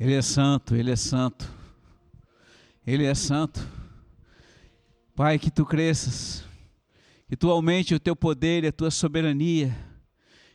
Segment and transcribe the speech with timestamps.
[0.00, 1.52] Ele é santo, Ele é santo.
[2.86, 3.66] Ele é santo.
[5.12, 6.44] Pai, que tu cresças,
[7.28, 9.76] que tu aumente o teu poder e a tua soberania,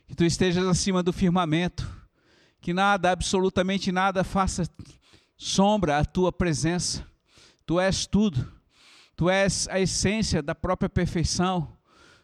[0.08, 1.86] que tu estejas acima do firmamento,
[2.58, 4.66] que nada, absolutamente nada, faça
[5.36, 7.06] sombra à tua presença.
[7.66, 8.50] Tu és tudo,
[9.14, 11.76] tu és a essência da própria perfeição,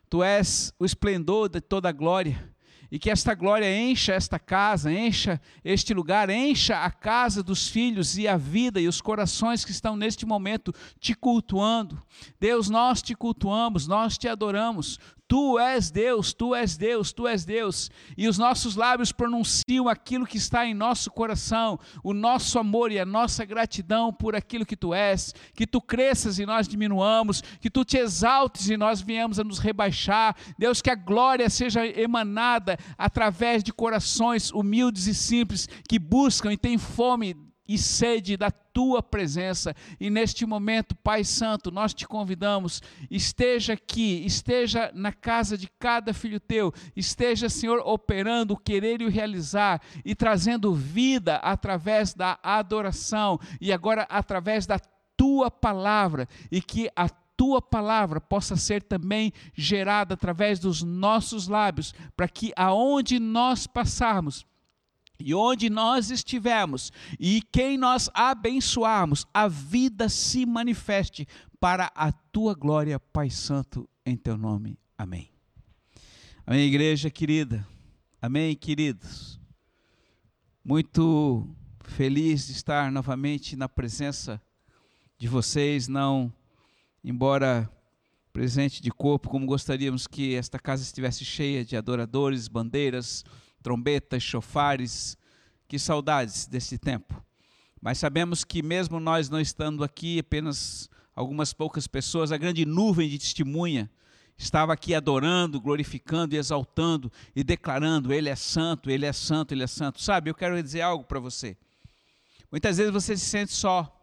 [0.08, 2.50] tu és o esplendor de toda a glória
[2.90, 8.18] e que esta glória encha esta casa, encha este lugar, encha a casa dos filhos
[8.18, 12.02] e a vida e os corações que estão neste momento te cultuando.
[12.40, 14.98] Deus, nós te cultuamos, nós te adoramos.
[15.30, 17.88] Tu és Deus, tu és Deus, tu és Deus.
[18.18, 22.98] E os nossos lábios pronunciam aquilo que está em nosso coração, o nosso amor e
[22.98, 25.32] a nossa gratidão por aquilo que tu és.
[25.54, 29.60] Que tu cresças e nós diminuamos, que tu te exaltes e nós viemos a nos
[29.60, 30.34] rebaixar.
[30.58, 36.56] Deus, que a glória seja emanada através de corações humildes e simples que buscam e
[36.56, 37.36] têm fome
[37.70, 39.76] e sede da tua presença.
[40.00, 46.12] E neste momento, Pai Santo, nós te convidamos, esteja aqui, esteja na casa de cada
[46.12, 52.40] filho teu, esteja, Senhor, operando o querer e o realizar e trazendo vida através da
[52.42, 54.80] adoração e agora através da
[55.16, 61.94] tua palavra e que a tua palavra possa ser também gerada através dos nossos lábios,
[62.16, 64.44] para que aonde nós passarmos,
[65.24, 71.26] e onde nós estivermos e quem nós abençoarmos, a vida se manifeste
[71.58, 74.78] para a tua glória, Pai Santo, em teu nome.
[74.96, 75.30] Amém.
[76.46, 77.66] Amém, igreja querida.
[78.20, 79.40] Amém, queridos.
[80.64, 81.46] Muito
[81.84, 84.40] feliz de estar novamente na presença
[85.18, 86.32] de vocês, não
[87.02, 87.70] embora
[88.32, 93.24] presente de corpo, como gostaríamos que esta casa estivesse cheia de adoradores, bandeiras,
[93.62, 95.16] trombetas, chofares.
[95.68, 97.24] Que saudades desse tempo.
[97.80, 103.08] Mas sabemos que, mesmo nós não estando aqui, apenas algumas poucas pessoas, a grande nuvem
[103.08, 103.88] de testemunha
[104.36, 109.62] estava aqui adorando, glorificando e exaltando e declarando: Ele é santo, Ele é santo, Ele
[109.62, 110.02] é santo.
[110.02, 111.56] Sabe, eu quero dizer algo para você.
[112.50, 113.96] Muitas vezes você se sente só.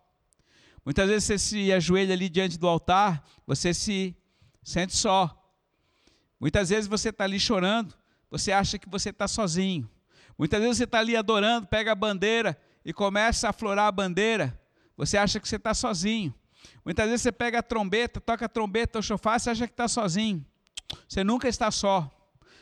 [0.86, 4.16] Muitas vezes você se ajoelha ali diante do altar, você se
[4.64, 5.34] sente só.
[6.40, 7.94] Muitas vezes você está ali chorando,
[8.30, 9.90] você acha que você está sozinho.
[10.38, 14.60] Muitas vezes você está ali adorando, pega a bandeira e começa a florar a bandeira.
[14.96, 16.34] Você acha que você está sozinho.
[16.84, 19.88] Muitas vezes você pega a trombeta, toca a trombeta, o chofar, você acha que está
[19.88, 20.46] sozinho.
[21.08, 22.12] Você nunca está só.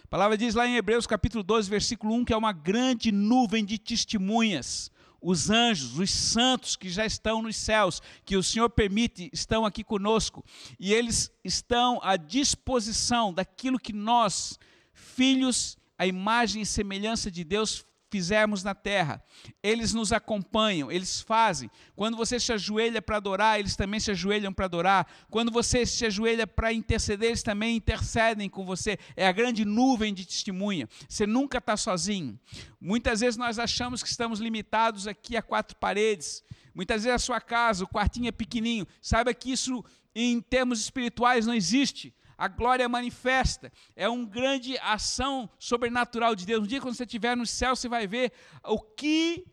[0.04, 3.66] A palavra diz lá em Hebreus capítulo 12, versículo 1, que é uma grande nuvem
[3.66, 4.92] de testemunhas.
[5.22, 9.84] Os anjos, os santos que já estão nos céus, que o Senhor permite, estão aqui
[9.84, 10.46] conosco.
[10.80, 14.60] E eles estão à disposição daquilo que nós,
[14.96, 19.22] filhos, a imagem e semelhança de Deus fizermos na terra.
[19.62, 21.70] Eles nos acompanham, eles fazem.
[21.96, 25.06] Quando você se ajoelha para adorar, eles também se ajoelham para adorar.
[25.30, 28.98] Quando você se ajoelha para interceder, eles também intercedem com você.
[29.18, 30.88] É a grande nuvem de testemunha.
[31.10, 32.40] Você nunca está sozinho.
[32.80, 36.42] Muitas vezes nós achamos que estamos limitados aqui a quatro paredes.
[36.74, 38.88] Muitas vezes a sua casa, o quartinho é pequenininho.
[39.02, 39.84] Saiba que isso,
[40.14, 46.64] em termos espirituais, não existe a glória manifesta, é uma grande ação sobrenatural de Deus.
[46.64, 49.46] Um dia, quando você estiver no céu, você vai ver o que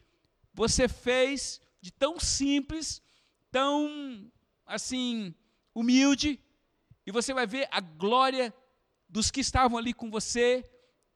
[0.53, 3.03] você fez de tão simples,
[3.50, 4.31] tão
[4.66, 5.34] assim,
[5.75, 6.41] humilde,
[7.06, 8.54] e você vai ver a glória
[9.09, 10.65] dos que estavam ali com você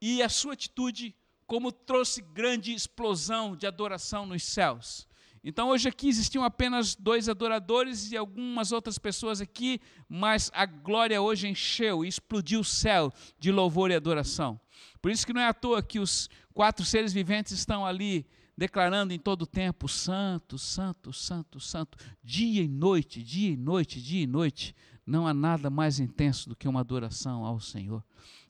[0.01, 1.15] e a sua atitude,
[1.47, 5.09] como trouxe grande explosão de adoração nos céus.
[5.49, 11.23] Então hoje aqui existiam apenas dois adoradores e algumas outras pessoas aqui, mas a glória
[11.23, 14.61] hoje encheu e explodiu o céu de louvor e adoração.
[15.01, 19.13] Por isso que não é à toa que os quatro seres viventes estão ali declarando
[19.15, 24.25] em todo o tempo: Santo, Santo, Santo, Santo, dia e noite, dia e noite, dia
[24.25, 24.75] e noite.
[25.07, 28.03] Não há nada mais intenso do que uma adoração ao Senhor.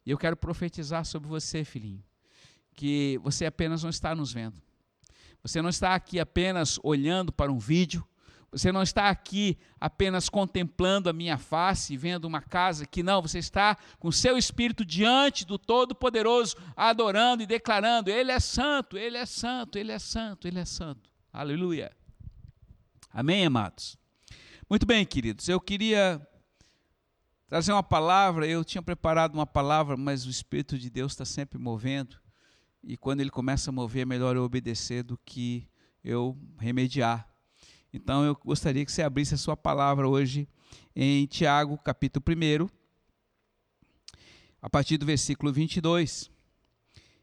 [0.07, 2.03] E eu quero profetizar sobre você, filhinho,
[2.75, 4.66] que você apenas não está nos vendo
[5.47, 8.05] você não está aqui apenas olhando para um vídeo,
[8.51, 13.39] você não está aqui apenas contemplando a minha face vendo uma casa que não, você
[13.39, 19.25] está com seu espírito diante do Todo-Poderoso, adorando e declarando: Ele é santo, Ele é
[19.25, 21.09] santo, Ele é santo, Ele é santo.
[21.33, 21.93] Aleluia.
[23.13, 23.97] Amém, amados?
[24.69, 26.21] Muito bem, queridos, eu queria
[27.47, 31.57] trazer uma palavra, eu tinha preparado uma palavra, mas o Espírito de Deus está sempre
[31.57, 32.19] movendo
[32.87, 35.69] e quando ele começa a mover, é melhor eu obedecer do que
[36.05, 37.29] eu remediar.
[37.93, 40.49] Então eu gostaria que você abrisse a sua palavra hoje
[40.95, 42.69] em Tiago, capítulo 1,
[44.63, 46.31] a partir do versículo 22.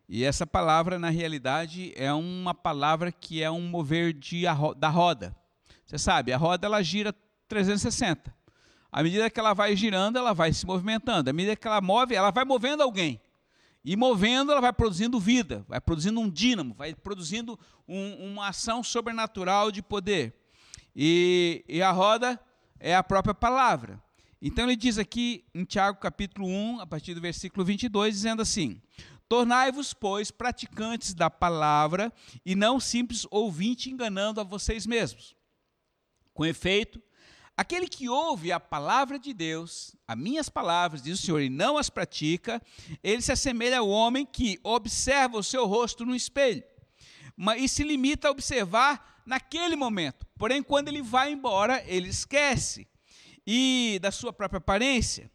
[0.09, 4.43] E essa palavra, na realidade, é uma palavra que é um mover de,
[4.75, 5.33] da roda.
[5.85, 7.15] Você sabe, a roda ela gira
[7.47, 8.35] 360.
[8.91, 11.29] À medida que ela vai girando, ela vai se movimentando.
[11.29, 13.21] À medida que ela move, ela vai movendo alguém.
[13.83, 18.81] E movendo, ela vai produzindo vida, vai produzindo um dínamo, vai produzindo um, uma ação
[18.81, 20.33] sobrenatural de poder.
[20.95, 22.39] E, e, a roda
[22.79, 24.01] é a própria palavra.
[24.41, 28.81] Então ele diz aqui em Tiago capítulo 1, a partir do versículo 22, dizendo assim:
[29.27, 32.13] Tornai-vos, pois, praticantes da palavra
[32.45, 35.35] e não simples ouvinte enganando a vocês mesmos.
[36.33, 37.01] Com efeito,
[37.55, 41.77] aquele que ouve a palavra de Deus, as minhas palavras, diz o Senhor, e não
[41.77, 42.61] as pratica,
[43.03, 46.63] ele se assemelha ao homem que observa o seu rosto no espelho
[47.57, 50.25] e se limita a observar naquele momento.
[50.37, 52.87] Porém, quando ele vai embora, ele esquece
[53.45, 55.31] e da sua própria aparência.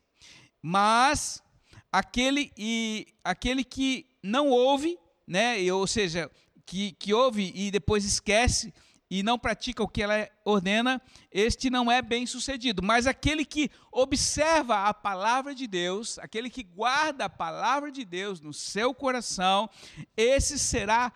[0.63, 1.43] Mas
[1.91, 6.31] aquele e aquele que não ouve, né, ou seja,
[6.67, 8.73] que, que ouve e depois esquece
[9.11, 11.01] e não pratica o que ela ordena,
[11.33, 12.83] este não é bem sucedido.
[12.83, 18.39] Mas aquele que observa a palavra de Deus, aquele que guarda a palavra de Deus
[18.41, 19.71] no seu coração,
[20.17, 21.13] esse será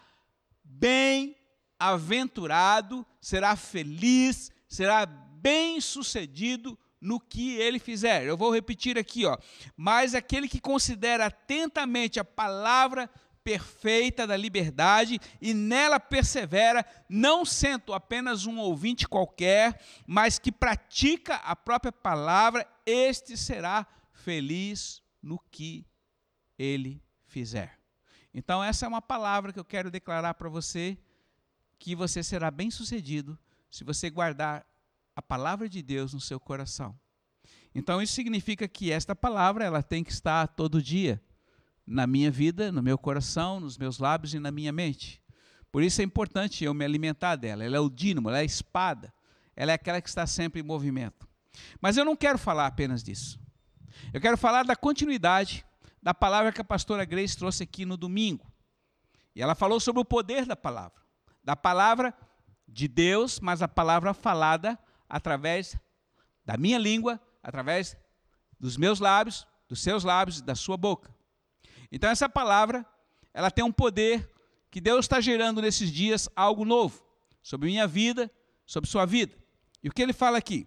[0.65, 8.25] bem-aventurado, será feliz, será bem-sucedido no que ele fizer.
[8.25, 9.37] Eu vou repetir aqui, ó.
[9.77, 13.11] Mas aquele que considera atentamente a palavra
[13.45, 21.37] perfeita da liberdade e nela persevera, não sendo apenas um ouvinte qualquer, mas que pratica
[21.37, 25.87] a própria palavra, este será feliz no que
[26.59, 27.79] ele fizer.
[28.35, 30.97] Então, essa é uma palavra que eu quero declarar para você,
[31.79, 33.39] que você será bem-sucedido
[33.71, 34.67] se você guardar
[35.15, 36.99] a palavra de Deus no seu coração.
[37.75, 41.23] Então, isso significa que esta palavra ela tem que estar todo dia
[41.87, 45.23] na minha vida, no meu coração, nos meus lábios e na minha mente.
[45.71, 47.65] Por isso é importante eu me alimentar dela.
[47.65, 49.13] Ela é o dínamo, ela é a espada,
[49.57, 51.29] ela é aquela que está sempre em movimento.
[51.81, 53.41] Mas eu não quero falar apenas disso.
[54.13, 55.65] Eu quero falar da continuidade
[56.03, 58.51] da palavra que a pastora Grace trouxe aqui no domingo.
[59.35, 61.01] E ela falou sobre o poder da palavra,
[61.43, 62.15] da palavra
[62.69, 65.77] de Deus, mas a palavra falada através
[66.45, 67.97] da minha língua, através
[68.59, 71.15] dos meus lábios, dos seus lábios e da sua boca.
[71.93, 72.87] Então essa palavra,
[73.35, 74.27] ela tem um poder
[74.71, 77.05] que Deus está gerando nesses dias algo novo
[77.43, 78.31] sobre minha vida,
[78.65, 79.37] sobre sua vida.
[79.83, 80.67] E o que ele fala aqui?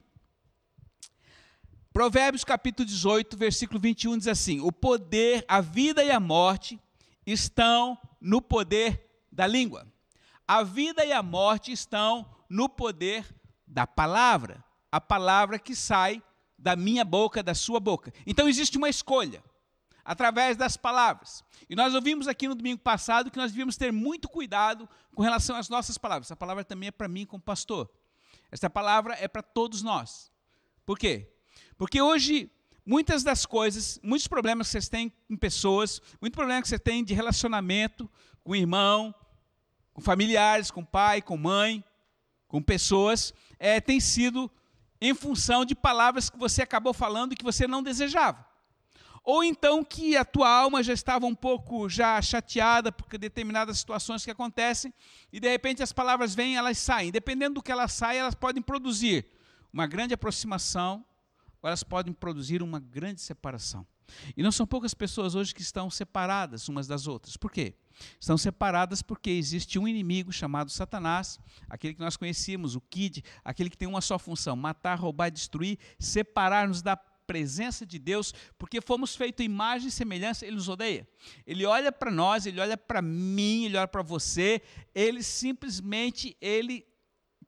[1.91, 6.79] Provérbios capítulo 18, versículo 21 diz assim: O poder, a vida e a morte
[7.25, 9.87] estão no poder da língua.
[10.47, 13.25] A vida e a morte estão no poder
[13.65, 16.21] da palavra, a palavra que sai
[16.55, 18.13] da minha boca, da sua boca.
[18.27, 19.41] Então existe uma escolha
[20.05, 21.43] através das palavras.
[21.67, 25.55] E nós ouvimos aqui no domingo passado que nós devíamos ter muito cuidado com relação
[25.55, 26.27] às nossas palavras.
[26.27, 27.89] Essa palavra também é para mim como pastor.
[28.51, 30.31] Essa palavra é para todos nós.
[30.85, 31.33] Por quê?
[31.75, 32.51] Porque hoje,
[32.85, 37.03] muitas das coisas, muitos problemas que vocês têm com pessoas, muito problema que você tem
[37.03, 38.09] de relacionamento
[38.43, 39.13] com irmão,
[39.91, 41.83] com familiares, com pai, com mãe,
[42.47, 44.51] com pessoas, é, tem sido
[45.01, 48.45] em função de palavras que você acabou falando e que você não desejava.
[49.25, 54.23] Ou então que a tua alma já estava um pouco já chateada por determinadas situações
[54.23, 54.93] que acontecem
[55.33, 57.11] e de repente as palavras vêm, elas saem.
[57.11, 59.25] Dependendo do que elas saem, elas podem produzir
[59.73, 61.03] uma grande aproximação
[61.67, 63.85] elas podem produzir uma grande separação.
[64.37, 67.35] E não são poucas pessoas hoje que estão separadas umas das outras.
[67.35, 67.73] Por quê?
[68.19, 73.69] Estão separadas porque existe um inimigo chamado Satanás, aquele que nós conhecíamos, o Kid, aquele
[73.69, 79.15] que tem uma só função: matar, roubar, destruir, separar-nos da presença de Deus, porque fomos
[79.15, 81.07] feitos imagem e semelhança, ele nos odeia.
[81.45, 84.61] Ele olha para nós, ele olha para mim, ele olha para você,
[84.93, 86.85] ele simplesmente ele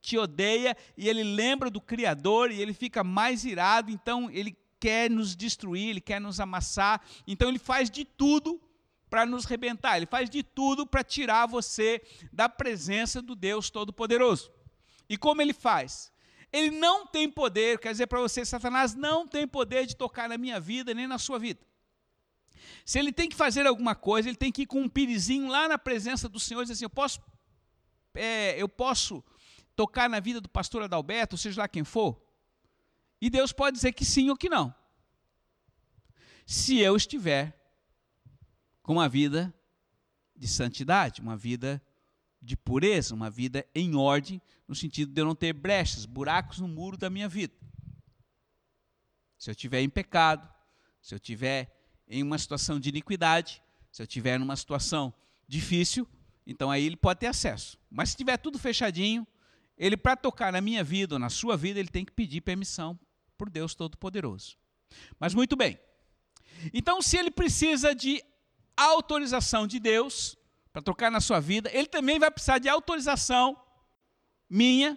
[0.02, 5.10] te odeia e ele lembra do Criador e ele fica mais irado, então ele quer
[5.10, 8.62] nos destruir, ele quer nos amassar, então ele faz de tudo
[9.10, 14.52] para nos rebentar, ele faz de tudo para tirar você da presença do Deus Todo-Poderoso.
[15.10, 16.12] E como ele faz?
[16.52, 20.38] Ele não tem poder, quer dizer para você, Satanás não tem poder de tocar na
[20.38, 21.60] minha vida nem na sua vida.
[22.86, 25.68] Se ele tem que fazer alguma coisa, ele tem que ir com um pirizinho lá
[25.68, 27.22] na presença do Senhor e dizer assim: eu posso,
[28.14, 29.24] é, eu posso
[29.76, 32.22] tocar na vida do pastor Adalberto, seja lá quem for?
[33.22, 34.74] E Deus pode dizer que sim ou que não.
[36.46, 37.54] Se eu estiver
[38.82, 39.54] com uma vida
[40.36, 41.82] de santidade, uma vida
[42.48, 46.68] de pureza, uma vida em ordem, no sentido de eu não ter brechas, buracos no
[46.68, 47.54] muro da minha vida.
[49.38, 50.50] Se eu estiver em pecado,
[51.02, 51.70] se eu estiver
[52.08, 53.62] em uma situação de iniquidade,
[53.92, 55.14] se eu estiver numa situação
[55.46, 56.08] difícil,
[56.46, 57.78] então aí ele pode ter acesso.
[57.92, 59.28] Mas se tiver tudo fechadinho,
[59.78, 62.98] ele para tocar na minha vida ou na sua vida, ele tem que pedir permissão
[63.38, 64.58] por Deus Todo-Poderoso.
[65.20, 65.78] Mas muito bem.
[66.74, 68.24] Então, se ele precisa de
[68.78, 70.37] autorização de Deus
[70.78, 73.60] para tocar na sua vida, ele também vai precisar de autorização
[74.48, 74.96] minha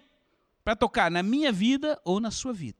[0.63, 2.77] para tocar na minha vida ou na sua vida.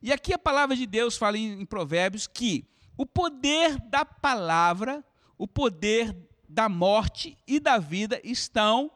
[0.00, 2.64] E aqui a palavra de Deus fala em, em Provérbios que
[2.96, 5.04] o poder da palavra,
[5.36, 6.16] o poder
[6.48, 8.88] da morte e da vida estão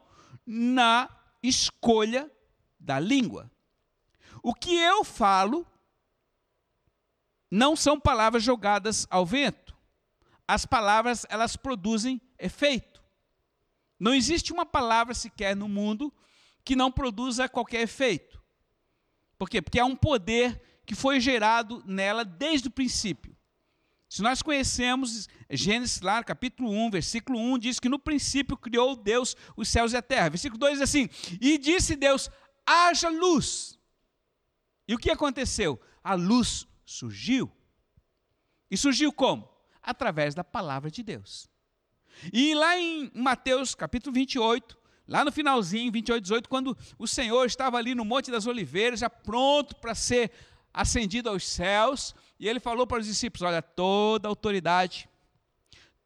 [0.46, 1.08] na
[1.42, 2.30] escolha
[2.78, 3.50] da língua.
[4.40, 5.66] O que eu falo
[7.50, 9.76] não são palavras jogadas ao vento.
[10.46, 12.91] As palavras, elas produzem efeito.
[14.02, 16.12] Não existe uma palavra sequer no mundo
[16.64, 18.42] que não produza qualquer efeito.
[19.38, 19.62] Por quê?
[19.62, 23.36] Porque há um poder que foi gerado nela desde o princípio.
[24.08, 29.36] Se nós conhecemos Gênesis, lá, capítulo 1, versículo 1, diz que no princípio criou Deus
[29.56, 30.30] os céus e a terra.
[30.30, 31.08] Versículo 2 diz assim:
[31.40, 32.28] E disse Deus:
[32.66, 33.78] haja luz.
[34.88, 35.80] E o que aconteceu?
[36.02, 37.52] A luz surgiu.
[38.68, 39.48] E surgiu como?
[39.80, 41.51] Através da palavra de Deus.
[42.32, 44.78] E lá em Mateus, capítulo 28,
[45.08, 49.10] lá no finalzinho, 28, 18, quando o Senhor estava ali no Monte das Oliveiras, já
[49.10, 50.30] pronto para ser
[50.72, 55.08] ascendido aos céus, e ele falou para os discípulos: Olha, toda autoridade,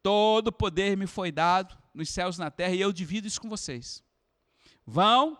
[0.01, 3.49] todo poder me foi dado nos céus e na terra, e eu divido isso com
[3.49, 4.03] vocês.
[4.85, 5.37] Vão,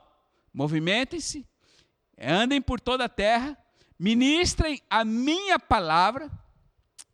[0.54, 1.46] movimentem-se,
[2.20, 3.58] andem por toda a terra,
[3.98, 6.32] ministrem a minha palavra,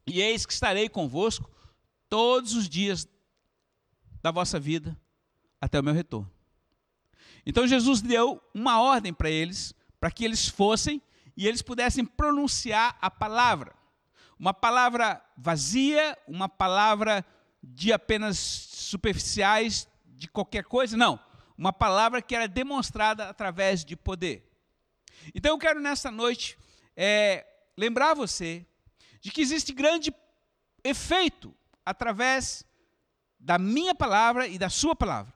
[0.07, 1.50] e eis que estarei convosco
[2.10, 3.07] todos os dias
[4.24, 4.98] da vossa vida
[5.60, 6.32] até o meu retorno.
[7.46, 11.01] Então Jesus deu uma ordem para eles, para que eles fossem
[11.36, 13.75] e eles pudessem pronunciar a palavra.
[14.39, 17.25] Uma palavra vazia, uma palavra
[17.62, 21.20] de apenas superficiais, de qualquer coisa, não.
[21.58, 24.50] Uma palavra que era demonstrada através de poder.
[25.36, 26.58] Então eu quero nessa noite
[26.96, 27.46] é,
[27.77, 28.65] lembrar você
[29.22, 30.13] de que existe grande
[30.84, 31.53] efeito
[31.86, 32.65] através
[33.44, 35.34] da minha palavra e da sua palavra.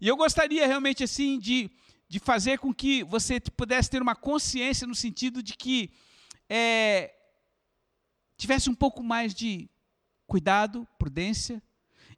[0.00, 1.70] E eu gostaria realmente assim de
[2.14, 5.90] de fazer com que você pudesse ter uma consciência no sentido de que
[6.48, 7.12] é,
[8.36, 9.68] tivesse um pouco mais de
[10.26, 11.62] cuidado, prudência.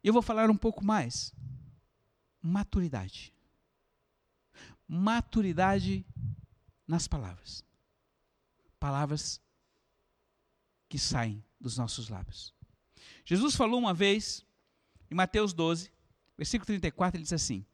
[0.03, 1.33] Eu vou falar um pouco mais.
[2.39, 3.33] Maturidade.
[4.87, 6.05] Maturidade
[6.87, 7.63] nas palavras.
[8.79, 9.41] Palavras
[10.87, 12.53] que saem dos nossos lábios.
[13.25, 14.45] Jesus falou uma vez,
[15.09, 15.91] em Mateus 12,
[16.37, 17.65] versículo 34, ele diz assim: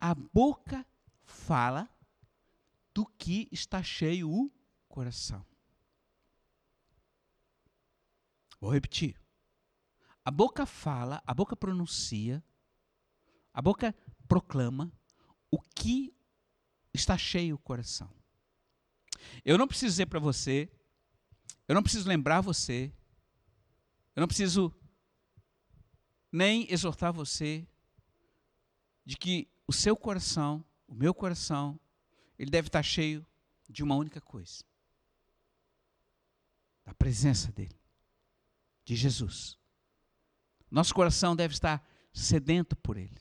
[0.00, 0.86] A boca
[1.24, 1.88] fala
[2.94, 4.50] do que está cheio o
[4.88, 5.44] coração.
[8.60, 9.20] Vou repetir.
[10.24, 12.42] A boca fala, a boca pronuncia,
[13.52, 13.94] a boca
[14.26, 14.92] proclama
[15.50, 16.12] o que
[16.92, 18.10] está cheio o coração.
[19.44, 20.70] Eu não preciso dizer para você,
[21.68, 22.92] eu não preciso lembrar você,
[24.14, 24.74] eu não preciso
[26.30, 27.66] nem exortar você
[29.04, 31.78] de que o seu coração o meu coração,
[32.38, 33.26] ele deve estar cheio
[33.68, 34.64] de uma única coisa:
[36.84, 37.78] da presença dele,
[38.84, 39.58] de Jesus.
[40.70, 43.16] Nosso coração deve estar sedento por ele.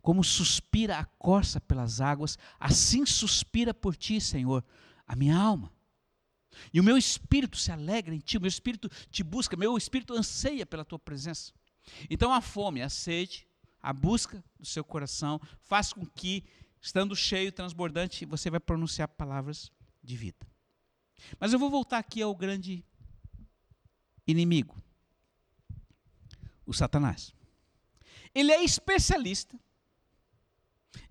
[0.00, 4.64] Como suspira a corça pelas águas, assim suspira por ti, Senhor,
[5.06, 5.72] a minha alma.
[6.72, 10.12] E o meu espírito se alegra em ti, o meu espírito te busca, meu espírito
[10.12, 11.52] anseia pela tua presença.
[12.08, 13.46] Então a fome, a sede,
[13.80, 16.44] a busca do seu coração faz com que
[16.80, 19.70] estando cheio, transbordante, você vai pronunciar palavras
[20.02, 20.46] de vida.
[21.38, 22.84] Mas eu vou voltar aqui ao grande
[24.26, 24.76] inimigo,
[26.66, 27.32] o Satanás.
[28.34, 29.58] Ele é especialista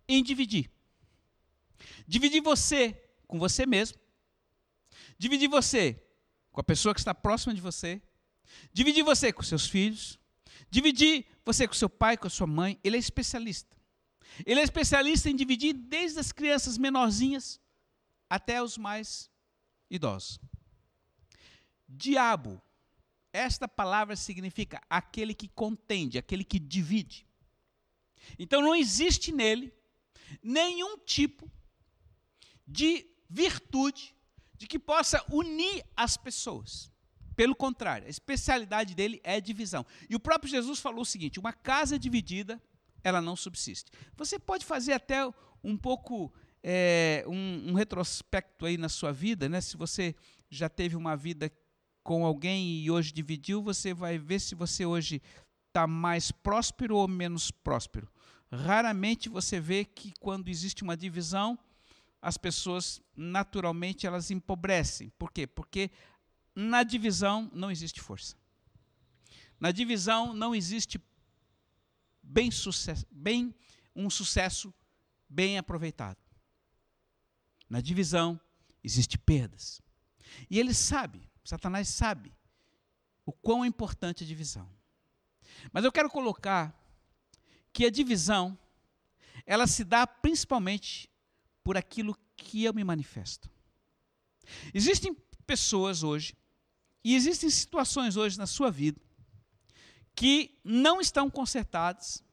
[0.08, 0.70] em dividir.
[2.08, 2.94] Dividir você
[3.28, 3.98] com você mesmo,
[5.18, 6.04] dividir você
[6.52, 8.02] com a pessoa que está próxima de você,
[8.74, 10.20] dividir você com seus filhos,
[10.72, 12.80] dividir você com seu pai, com a sua mãe.
[12.84, 13.78] Ele é especialista.
[14.46, 17.60] Ele é especialista em dividir desde as crianças menorzinhas
[18.30, 19.30] até os mais
[19.90, 20.40] idosos.
[21.88, 22.62] Diabo,
[23.34, 27.28] esta palavra significa aquele que contende, aquele que divide.
[28.40, 29.74] Então não existe nele
[30.42, 31.52] nenhum tipo
[32.66, 34.16] de virtude
[34.56, 36.91] de que possa unir as pessoas.
[37.42, 39.84] Pelo contrário, a especialidade dele é divisão.
[40.08, 42.62] E o próprio Jesus falou o seguinte: uma casa dividida
[43.04, 43.92] ela não subsiste.
[44.16, 45.28] Você pode fazer até
[45.64, 46.32] um pouco
[46.62, 49.60] é, um, um, retrospecto aí na sua vida, né?
[49.60, 50.14] Se você
[50.52, 51.52] já teve uma vida
[52.04, 55.20] com alguém e hoje dividiu, você vai ver se você hoje
[55.70, 58.08] está mais próspero ou menos próspero.
[58.52, 61.58] Raramente você vê que quando existe uma divisão,
[62.22, 65.10] as pessoas naturalmente elas empobrecem.
[65.18, 65.48] Por quê?
[65.48, 65.90] Porque
[66.56, 68.36] na divisão não existe força.
[69.60, 71.00] Na divisão não existe
[72.22, 73.54] bem, sucesso, bem
[73.96, 74.74] um sucesso
[75.30, 76.18] bem aproveitado.
[77.70, 78.40] Na divisão
[78.84, 79.82] existe perdas.
[80.50, 82.34] E ele sabe, Satanás sabe
[83.26, 84.70] o quão importante é a divisão.
[85.72, 86.76] Mas eu quero colocar
[87.72, 88.58] que a divisão
[89.46, 91.10] ela se dá principalmente
[91.64, 93.50] por aquilo que eu me manifesto.
[94.74, 95.14] Existem
[95.46, 96.36] pessoas hoje
[97.04, 99.00] e existem situações hoje na sua vida
[100.16, 102.24] que não estão consertadas,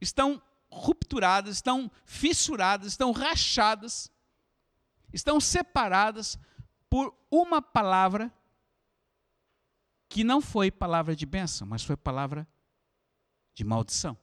[0.00, 0.40] estão
[0.70, 4.10] rupturadas, estão fissuradas, estão rachadas,
[5.12, 6.38] estão separadas
[6.88, 8.32] por uma palavra
[10.08, 12.46] que não foi palavra de bênção, mas foi palavra
[13.54, 14.16] de maldição.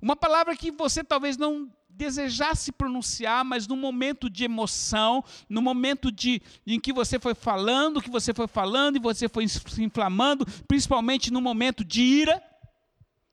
[0.00, 6.10] Uma palavra que você talvez não desejasse pronunciar, mas no momento de emoção, no momento
[6.10, 10.44] de, em que você foi falando, que você foi falando e você foi se inflamando,
[10.66, 12.42] principalmente no momento de ira,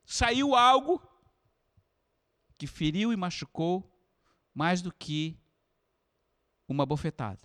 [0.06, 1.02] saiu algo
[2.58, 3.92] que feriu e machucou
[4.54, 5.38] mais do que
[6.68, 7.40] uma bofetada.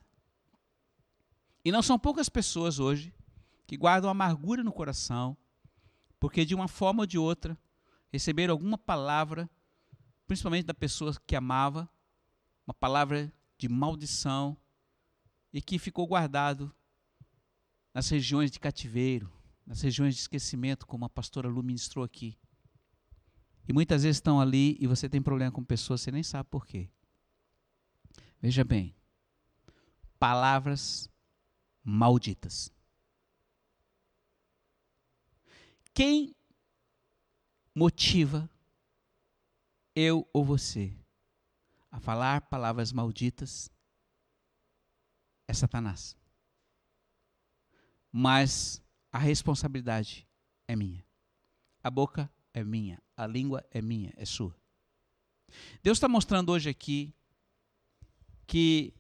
[1.65, 3.15] E não são poucas pessoas hoje
[3.67, 5.37] que guardam amargura no coração,
[6.21, 7.59] porque de uma forma ou de outra
[8.13, 9.49] receberam alguma palavra,
[10.27, 11.89] principalmente da pessoa que amava,
[12.67, 14.57] uma palavra de maldição,
[15.53, 16.75] e que ficou guardado
[17.95, 19.33] nas regiões de cativeiro,
[19.65, 22.39] nas regiões de esquecimento, como a pastora Lu ministrou aqui.
[23.67, 26.67] E muitas vezes estão ali e você tem problema com pessoas, você nem sabe por
[26.67, 26.91] quê.
[28.41, 28.95] Veja bem,
[30.19, 31.11] palavras
[31.83, 32.71] malditas.
[35.95, 36.35] Quem
[37.75, 38.49] motiva
[39.97, 40.95] eu ou você
[41.91, 43.71] a falar palavras malditas
[45.49, 46.15] é Satanás.
[48.13, 50.29] Mas a responsabilidade
[50.69, 51.03] é minha.
[51.83, 53.03] A boca é minha.
[53.17, 54.55] A língua é minha, é sua.
[55.83, 57.15] Deus está mostrando hoje aqui
[58.47, 58.93] que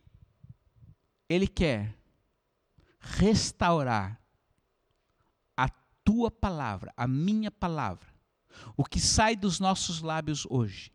[1.28, 1.94] Ele quer
[3.00, 4.20] restaurar
[5.56, 5.68] a
[6.02, 8.15] tua palavra, a minha palavra,
[8.76, 10.92] o que sai dos nossos lábios hoje,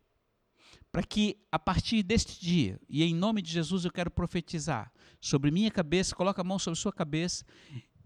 [0.90, 5.50] para que a partir deste dia, e em nome de Jesus eu quero profetizar sobre
[5.50, 7.44] minha cabeça, coloca a mão sobre sua cabeça,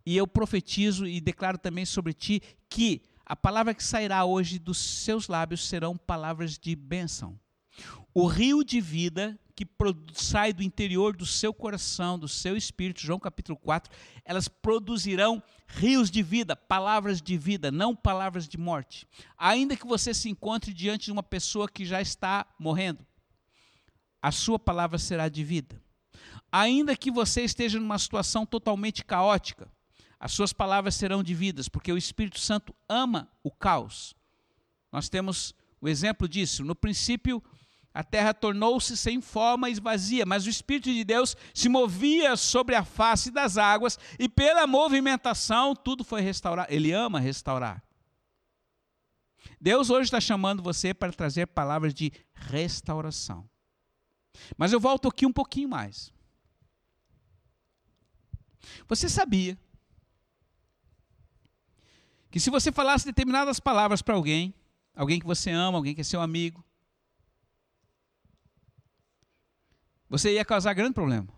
[0.05, 4.79] e eu profetizo e declaro também sobre ti que a palavra que sairá hoje dos
[4.79, 7.39] seus lábios serão palavras de bênção.
[8.15, 9.67] O rio de vida que
[10.13, 13.91] sai do interior do seu coração, do seu espírito, João capítulo 4,
[14.23, 19.09] elas produzirão rios de vida, palavras de vida, não palavras de morte.
[19.39, 23.05] Ainda que você se encontre diante de uma pessoa que já está morrendo,
[24.21, 25.81] a sua palavra será de vida.
[26.53, 29.73] Ainda que você esteja numa situação totalmente caótica,
[30.21, 34.15] as suas palavras serão de vidas, porque o Espírito Santo ama o caos.
[34.93, 36.63] Nós temos o exemplo disso.
[36.63, 37.43] No princípio,
[37.97, 42.75] a terra tornou-se sem forma e vazia, mas o Espírito de Deus se movia sobre
[42.75, 46.71] a face das águas e pela movimentação tudo foi restaurado.
[46.71, 47.83] Ele ama restaurar.
[49.59, 53.49] Deus hoje está chamando você para trazer palavras de restauração.
[54.59, 56.13] Mas eu volto aqui um pouquinho mais.
[58.87, 59.59] Você sabia
[62.31, 64.53] que se você falasse determinadas palavras para alguém,
[64.95, 66.66] alguém que você ama, alguém que é seu amigo,
[70.09, 71.29] você ia causar grande problema.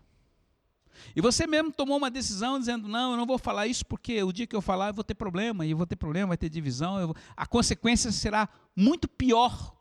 [1.15, 4.33] E você mesmo tomou uma decisão dizendo: não, eu não vou falar isso porque o
[4.33, 6.49] dia que eu falar eu vou ter problema, e eu vou ter problema, vai ter
[6.49, 7.17] divisão, vou...
[7.37, 9.75] a consequência será muito pior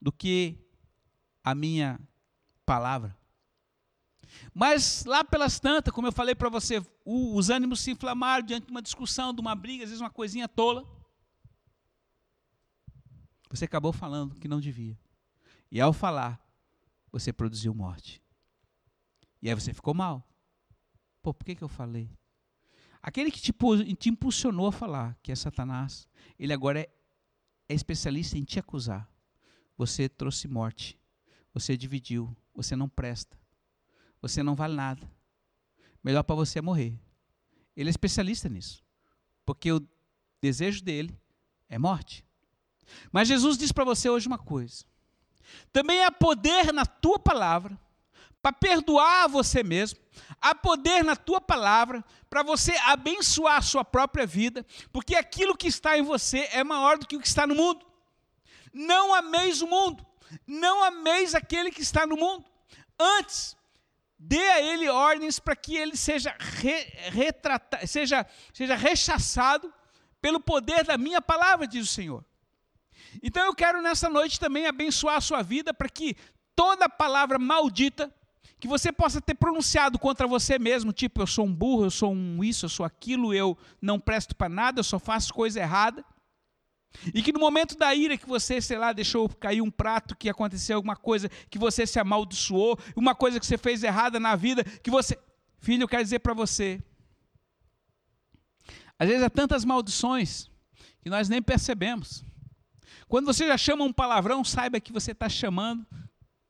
[0.00, 0.58] do que
[1.42, 2.00] a minha
[2.64, 3.16] palavra.
[4.52, 8.66] Mas lá pelas tantas, como eu falei para você, o, os ânimos se inflamaram diante
[8.66, 10.84] de uma discussão, de uma briga, às vezes uma coisinha tola.
[13.50, 14.98] Você acabou falando que não devia.
[15.70, 16.43] E ao falar,
[17.14, 18.20] você produziu morte.
[19.40, 20.28] E aí você ficou mal.
[21.22, 22.10] Pô, por que, que eu falei?
[23.00, 23.52] Aquele que te,
[23.94, 26.90] te impulsionou a falar, que é Satanás, ele agora é,
[27.68, 29.08] é especialista em te acusar.
[29.76, 30.98] Você trouxe morte.
[31.52, 32.36] Você dividiu.
[32.52, 33.38] Você não presta.
[34.20, 35.08] Você não vale nada.
[36.02, 36.98] Melhor para você é morrer.
[37.76, 38.84] Ele é especialista nisso.
[39.46, 39.86] Porque o
[40.40, 41.16] desejo dele
[41.68, 42.26] é morte.
[43.12, 44.84] Mas Jesus diz para você hoje uma coisa:
[45.72, 47.78] também há poder na tua palavra
[48.42, 49.98] para perdoar você mesmo,
[50.40, 55.66] há poder na tua palavra para você abençoar a sua própria vida, porque aquilo que
[55.66, 57.86] está em você é maior do que o que está no mundo.
[58.72, 60.04] Não ameis o mundo,
[60.46, 62.44] não ameis aquele que está no mundo.
[62.98, 63.56] Antes,
[64.18, 66.72] dê a ele ordens para que ele seja, re,
[67.12, 69.72] retratado, seja, seja rechaçado
[70.20, 72.24] pelo poder da minha palavra, diz o Senhor.
[73.22, 76.16] Então eu quero nessa noite também abençoar a sua vida para que
[76.54, 78.12] toda palavra maldita
[78.58, 82.12] que você possa ter pronunciado contra você mesmo, tipo eu sou um burro, eu sou
[82.12, 86.04] um isso, eu sou aquilo, eu não presto para nada, eu só faço coisa errada.
[87.12, 90.30] E que no momento da ira que você, sei lá, deixou cair um prato, que
[90.30, 94.64] aconteceu alguma coisa, que você se amaldiçoou, uma coisa que você fez errada na vida,
[94.64, 95.18] que você.
[95.58, 96.82] Filho, eu quero dizer para você.
[98.98, 100.48] Às vezes há tantas maldições
[101.02, 102.24] que nós nem percebemos.
[103.08, 105.86] Quando você já chama um palavrão, saiba que você está chamando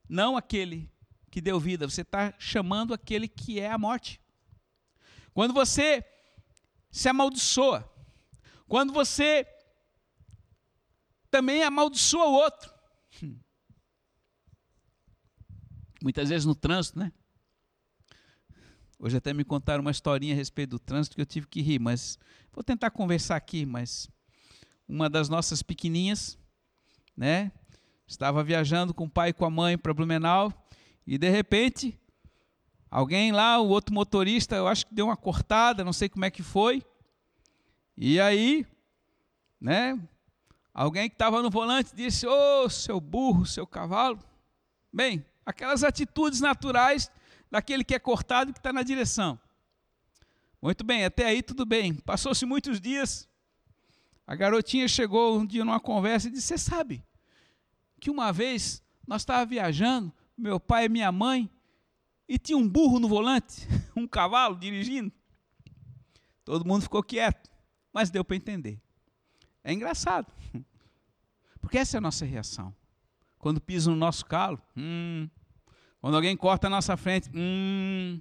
[0.08, 0.90] não aquele
[1.30, 4.20] que deu vida, você está chamando aquele que é a morte.
[5.32, 6.04] Quando você
[6.90, 7.90] se amaldiçoa,
[8.68, 9.46] quando você
[11.30, 12.72] também amaldiçoa o outro.
[16.00, 17.12] Muitas vezes no trânsito, né?
[18.98, 21.80] Hoje até me contaram uma historinha a respeito do trânsito que eu tive que rir,
[21.80, 22.16] mas
[22.52, 24.08] vou tentar conversar aqui, mas
[24.86, 26.38] uma das nossas pequeninhas,
[27.16, 27.50] né,
[28.06, 30.52] estava viajando com o pai e com a mãe para Blumenau
[31.06, 31.98] e de repente
[32.90, 36.30] alguém lá, o outro motorista, eu acho que deu uma cortada, não sei como é
[36.30, 36.82] que foi.
[37.96, 38.66] E aí,
[39.60, 39.98] né,
[40.74, 44.18] Alguém que estava no volante disse: Ô, oh, seu burro, seu cavalo.
[44.92, 47.08] Bem, aquelas atitudes naturais
[47.48, 49.38] daquele que é cortado e que está na direção.
[50.60, 51.94] Muito bem, até aí tudo bem.
[51.94, 53.28] Passou-se muitos dias.
[54.26, 57.04] A garotinha chegou um dia numa conversa e disse: Você sabe
[58.00, 61.50] que uma vez nós estávamos viajando, meu pai e minha mãe,
[62.28, 65.12] e tinha um burro no volante, um cavalo dirigindo.
[66.44, 67.50] Todo mundo ficou quieto,
[67.92, 68.80] mas deu para entender.
[69.62, 70.32] É engraçado.
[71.60, 72.74] Porque essa é a nossa reação.
[73.38, 75.28] Quando pisa no nosso calo, hum.
[76.00, 78.20] quando alguém corta a nossa frente, hum.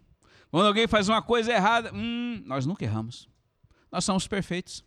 [0.51, 2.41] quando alguém faz uma coisa errada, hum.
[2.45, 3.29] nós nunca erramos.
[3.91, 4.83] Nós somos perfeitos.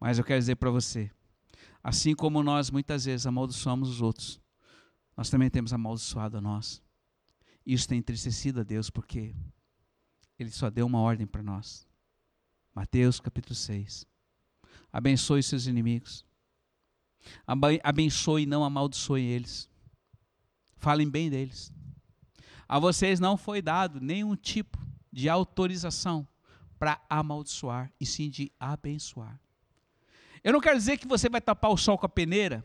[0.00, 1.10] Mas eu quero dizer para você,
[1.82, 4.40] assim como nós muitas vezes amaldiçoamos os outros,
[5.16, 6.82] nós também temos amaldiçoado a nós.
[7.64, 9.34] Isso tem entristecido a Deus porque
[10.38, 11.86] Ele só deu uma ordem para nós.
[12.74, 14.06] Mateus capítulo 6
[14.96, 16.24] abençoe seus inimigos.
[17.82, 19.68] Abençoe e não amaldiçoe eles.
[20.78, 21.70] Falem bem deles.
[22.66, 24.78] A vocês não foi dado nenhum tipo
[25.12, 26.26] de autorização
[26.78, 29.38] para amaldiçoar, e sim de abençoar.
[30.46, 32.64] Eu não quero dizer que você vai tapar o sol com a peneira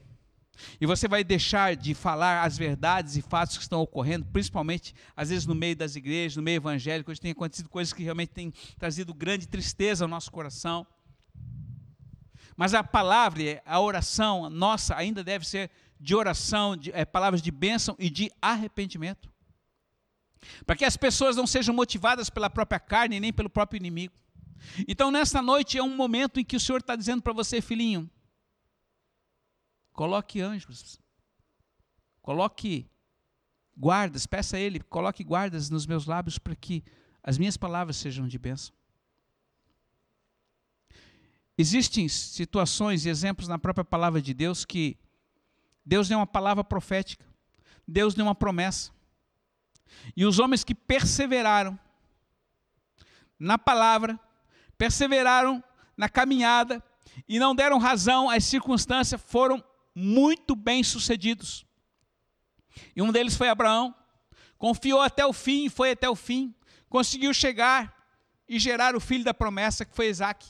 [0.80, 5.30] e você vai deixar de falar as verdades e fatos que estão ocorrendo, principalmente às
[5.30, 8.54] vezes no meio das igrejas, no meio evangélico, onde tem acontecido coisas que realmente têm
[8.78, 10.86] trazido grande tristeza ao nosso coração.
[12.56, 17.50] Mas a palavra, a oração nossa ainda deve ser de oração, de, é, palavras de
[17.50, 19.28] bênção e de arrependimento.
[20.68, 24.21] Para que as pessoas não sejam motivadas pela própria carne nem pelo próprio inimigo.
[24.88, 28.10] Então, nesta noite é um momento em que o Senhor está dizendo para você, filhinho,
[29.94, 31.00] coloque anjos,
[32.22, 32.90] coloque
[33.78, 36.84] guardas, peça a Ele, coloque guardas nos meus lábios para que
[37.24, 38.74] as minhas palavras sejam de bênção.
[41.58, 44.98] Existem situações e exemplos na própria palavra de Deus que
[45.86, 47.26] Deus deu uma palavra profética,
[47.88, 48.92] Deus deu uma promessa.
[50.16, 51.78] E os homens que perseveraram
[53.38, 54.20] na palavra,
[54.82, 55.64] perseveraram
[55.96, 56.84] na caminhada
[57.30, 59.64] e não deram razão às circunstâncias, foram
[59.94, 61.68] muito bem sucedidos.
[62.96, 63.94] E um deles foi Abraão,
[64.58, 66.56] confiou até o fim, foi até o fim,
[66.90, 67.96] conseguiu chegar
[68.50, 70.48] e gerar o filho da promessa, que foi Isaac.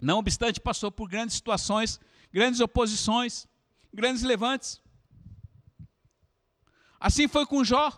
[0.00, 2.00] Não obstante, passou por grandes situações,
[2.32, 3.46] grandes oposições,
[3.92, 4.82] grandes levantes.
[6.98, 7.92] Assim foi com Jó,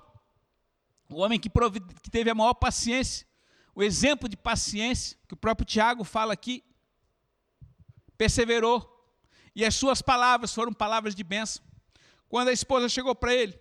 [1.08, 3.26] o homem que, que teve a maior paciência,
[3.76, 6.64] o exemplo de paciência que o próprio Tiago fala aqui,
[8.16, 8.90] perseverou,
[9.54, 11.62] e as suas palavras foram palavras de bênção.
[12.26, 13.60] Quando a esposa chegou para ele,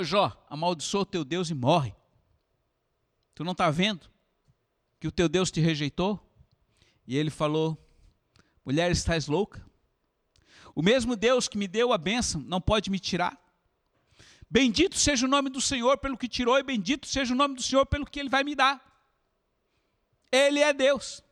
[0.00, 1.94] Jó, amaldiçoa o teu Deus e morre.
[3.36, 4.10] Tu não está vendo
[4.98, 6.20] que o teu Deus te rejeitou?
[7.06, 7.78] E ele falou:
[8.64, 9.64] Mulher, estás louca?
[10.74, 13.40] O mesmo Deus que me deu a bênção não pode me tirar.
[14.50, 17.62] Bendito seja o nome do Senhor pelo que tirou, e bendito seja o nome do
[17.62, 18.93] Senhor pelo que Ele vai me dar.
[20.34, 21.22] Ele é Deus.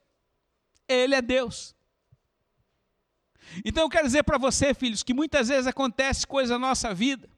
[0.87, 1.75] Ele é Deus.
[3.65, 7.29] Então eu quero dizer para você, filhos, que muitas vezes acontece coisa na nossa vida,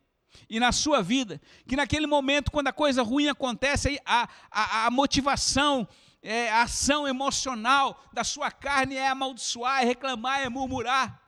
[0.48, 4.90] e na sua vida, que naquele momento, quando a coisa ruim acontece, a, a, a
[4.90, 5.88] motivação,
[6.22, 11.20] é, a ação emocional da sua carne é amaldiçoar, é reclamar, é murmurar.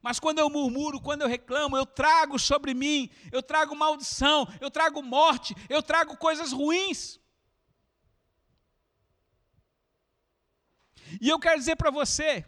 [0.00, 4.70] Mas quando eu murmuro, quando eu reclamo, eu trago sobre mim, eu trago maldição, eu
[4.70, 7.18] trago morte, eu trago coisas ruins.
[11.20, 12.44] E eu quero dizer para você,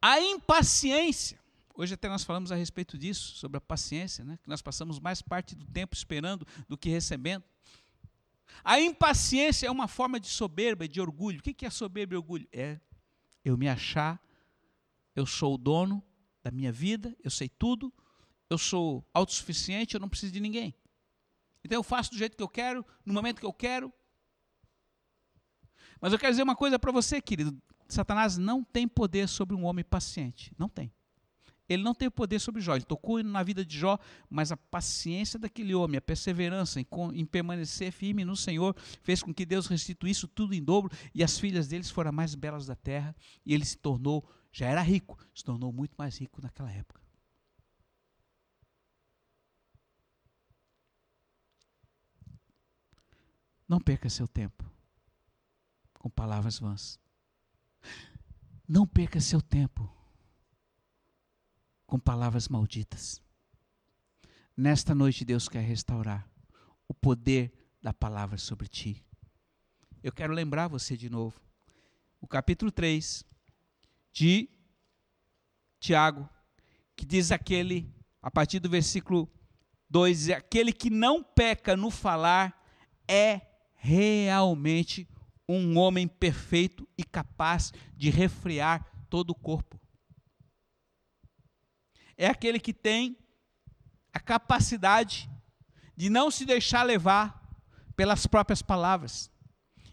[0.00, 1.38] a impaciência,
[1.74, 4.38] hoje até nós falamos a respeito disso, sobre a paciência, né?
[4.42, 7.44] que nós passamos mais parte do tempo esperando do que recebendo.
[8.62, 11.40] A impaciência é uma forma de soberba de orgulho.
[11.40, 12.46] O que é soberba e orgulho?
[12.52, 12.78] É
[13.44, 14.20] eu me achar,
[15.14, 16.02] eu sou o dono
[16.42, 17.92] da minha vida, eu sei tudo,
[18.48, 20.74] eu sou autossuficiente, eu não preciso de ninguém.
[21.62, 23.92] Então eu faço do jeito que eu quero, no momento que eu quero.
[26.00, 27.56] Mas eu quero dizer uma coisa para você, querido:
[27.88, 30.52] Satanás não tem poder sobre um homem paciente.
[30.58, 30.92] Não tem.
[31.68, 32.74] Ele não tem poder sobre Jó.
[32.74, 37.24] Ele tocou na vida de Jó, mas a paciência daquele homem, a perseverança em, em,
[37.24, 41.68] permanecer firme no Senhor, fez com que Deus restituísse tudo em dobro e as filhas
[41.68, 43.16] deles foram as mais belas da terra.
[43.46, 47.00] E ele se tornou, já era rico, se tornou muito mais rico naquela época.
[53.66, 54.73] Não perca seu tempo
[56.04, 57.00] com palavras vãs.
[58.68, 59.90] Não perca seu tempo
[61.86, 63.22] com palavras malditas.
[64.54, 66.30] Nesta noite, Deus quer restaurar
[66.86, 69.02] o poder da palavra sobre ti.
[70.02, 71.40] Eu quero lembrar você de novo.
[72.20, 73.24] O capítulo 3
[74.12, 74.50] de
[75.80, 76.28] Tiago,
[76.94, 77.90] que diz aquele,
[78.20, 79.26] a partir do versículo
[79.88, 82.62] 2, aquele que não peca no falar
[83.08, 83.40] é
[83.76, 85.08] realmente
[85.48, 89.78] um homem perfeito e capaz de refrear todo o corpo
[92.16, 93.16] é aquele que tem
[94.12, 95.28] a capacidade
[95.96, 97.40] de não se deixar levar
[97.96, 99.30] pelas próprias palavras.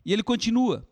[0.05, 0.87] E ele continua.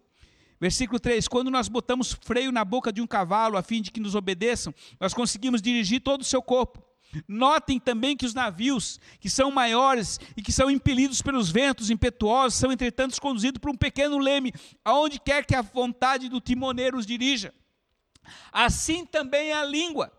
[0.60, 4.00] Versículo 3: Quando nós botamos freio na boca de um cavalo a fim de que
[4.00, 6.84] nos obedeçam, nós conseguimos dirigir todo o seu corpo.
[7.28, 12.60] Notem também que os navios, que são maiores e que são impelidos pelos ventos impetuosos,
[12.60, 14.54] são entretanto conduzidos por um pequeno leme,
[14.86, 17.54] aonde quer que a vontade do timoneiro os dirija.
[18.52, 20.12] Assim também é a língua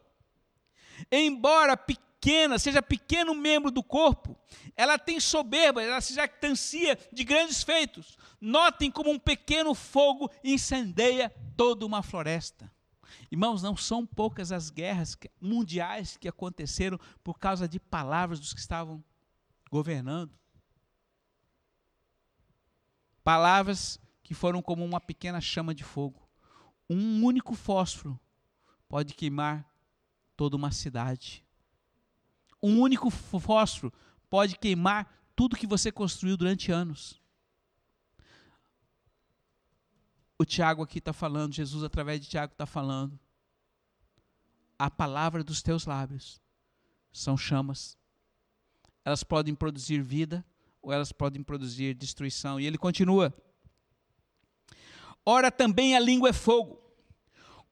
[1.10, 4.36] embora pequena, seja pequeno membro do corpo,
[4.76, 8.18] ela tem soberba, ela se jactancia de grandes feitos.
[8.40, 12.70] Notem como um pequeno fogo incendeia toda uma floresta.
[13.30, 18.58] Irmãos, não são poucas as guerras mundiais que aconteceram por causa de palavras dos que
[18.58, 19.02] estavam
[19.70, 20.32] governando.
[23.22, 26.28] Palavras que foram como uma pequena chama de fogo.
[26.88, 28.18] Um único fósforo
[28.88, 29.64] pode queimar
[30.36, 31.44] toda uma cidade.
[32.60, 33.92] Um único fósforo
[34.28, 37.19] pode queimar tudo que você construiu durante anos.
[40.40, 43.20] O Tiago aqui está falando, Jesus através de Tiago está falando.
[44.78, 46.40] A palavra dos teus lábios
[47.12, 47.94] são chamas.
[49.04, 50.42] Elas podem produzir vida
[50.80, 52.58] ou elas podem produzir destruição.
[52.58, 53.34] E ele continua.
[55.26, 56.80] Ora, também a língua é fogo.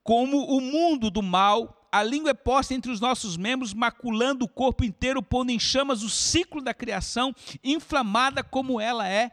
[0.03, 4.49] Como o mundo do mal a língua é posta entre os nossos membros, maculando o
[4.49, 9.31] corpo inteiro, pondo em chamas o ciclo da criação, inflamada como ela é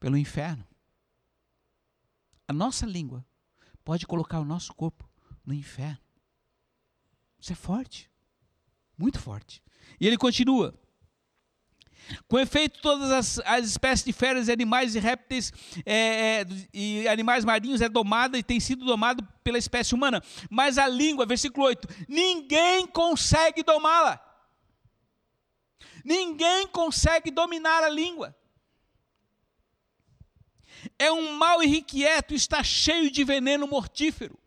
[0.00, 0.66] pelo inferno.
[2.52, 3.24] A nossa língua
[3.82, 5.08] pode colocar o nosso corpo
[5.42, 5.96] no inferno.
[7.40, 8.10] Isso é forte,
[8.96, 9.62] muito forte.
[9.98, 10.78] E ele continua:
[12.28, 15.50] com efeito, todas as, as espécies de feras, animais e répteis
[15.86, 20.22] é, é, e animais marinhos é domada e tem sido domado pela espécie humana.
[20.50, 24.20] Mas a língua, versículo 8, ninguém consegue domá-la.
[26.04, 28.36] Ninguém consegue dominar a língua.
[30.98, 34.38] É um mal irrequieto, está cheio de veneno mortífero.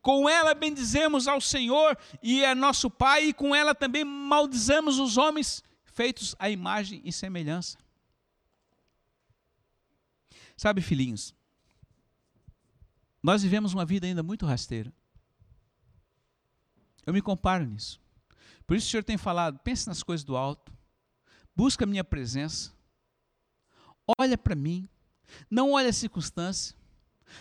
[0.00, 5.16] Com ela bendizemos ao Senhor e a nosso Pai, e com ela também maldizamos os
[5.16, 7.78] homens feitos à imagem e semelhança.
[10.56, 11.34] Sabe, filhinhos,
[13.22, 14.92] nós vivemos uma vida ainda muito rasteira.
[17.06, 18.00] Eu me comparo nisso.
[18.66, 20.72] Por isso o Senhor tem falado: pense nas coisas do alto,
[21.56, 22.72] busca a minha presença,
[24.18, 24.88] olha para mim,
[25.50, 26.76] não olha a circunstância.